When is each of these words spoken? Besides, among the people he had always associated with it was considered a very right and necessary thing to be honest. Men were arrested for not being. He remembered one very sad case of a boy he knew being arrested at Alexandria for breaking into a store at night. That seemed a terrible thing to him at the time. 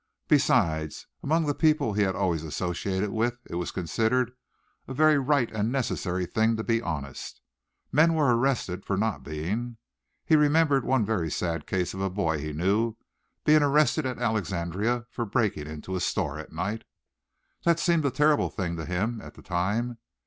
Besides, 0.27 1.05
among 1.21 1.45
the 1.45 1.53
people 1.53 1.93
he 1.93 2.01
had 2.01 2.15
always 2.15 2.43
associated 2.43 3.11
with 3.11 3.37
it 3.47 3.53
was 3.53 3.69
considered 3.69 4.31
a 4.87 4.95
very 4.95 5.19
right 5.19 5.51
and 5.51 5.71
necessary 5.71 6.25
thing 6.25 6.57
to 6.57 6.63
be 6.63 6.81
honest. 6.81 7.39
Men 7.91 8.15
were 8.15 8.35
arrested 8.35 8.83
for 8.83 8.97
not 8.97 9.21
being. 9.21 9.77
He 10.25 10.35
remembered 10.35 10.85
one 10.85 11.05
very 11.05 11.29
sad 11.29 11.67
case 11.67 11.93
of 11.93 12.01
a 12.01 12.09
boy 12.09 12.39
he 12.39 12.51
knew 12.51 12.95
being 13.45 13.61
arrested 13.61 14.07
at 14.07 14.17
Alexandria 14.17 15.05
for 15.11 15.23
breaking 15.23 15.67
into 15.67 15.95
a 15.95 15.99
store 15.99 16.39
at 16.39 16.51
night. 16.51 16.83
That 17.63 17.79
seemed 17.79 18.03
a 18.03 18.09
terrible 18.09 18.49
thing 18.49 18.77
to 18.77 18.85
him 18.87 19.21
at 19.21 19.35
the 19.35 19.43
time. 19.43 19.99